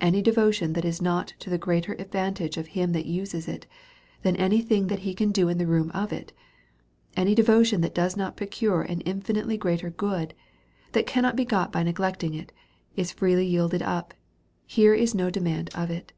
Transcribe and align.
Any 0.00 0.20
devotion 0.20 0.72
that 0.72 0.84
is 0.84 1.00
not 1.00 1.28
to 1.38 1.48
the 1.48 1.58
greater 1.58 1.92
advantage 1.92 2.56
of 2.56 2.66
him 2.74 2.90
that 2.90 3.06
uses 3.06 3.46
it, 3.46 3.66
than 4.22 4.34
any 4.34 4.60
thing 4.60 4.88
that 4.88 4.98
he 5.06 5.14
can 5.14 5.30
do 5.30 5.48
in 5.48 5.58
the 5.58 5.66
room 5.68 5.92
of 5.92 6.12
it; 6.12 6.32
any 7.16 7.36
devotion 7.36 7.80
that 7.82 7.94
does 7.94 8.16
not 8.16 8.36
procure 8.36 8.82
an 8.82 9.00
infinitely 9.02 9.56
greater 9.56 9.90
good, 9.90 10.34
than 10.90 11.04
can 11.04 11.36
be 11.36 11.44
got 11.44 11.70
by 11.70 11.84
neglecting 11.84 12.34
it, 12.34 12.50
is 12.96 13.12
freely 13.12 13.46
yielded 13.46 13.80
up; 13.82 14.12
here 14.66 14.92
is 14.92 15.14
no 15.14 15.30
demand 15.30 15.70
of 15.72 15.88
it. 15.88 16.12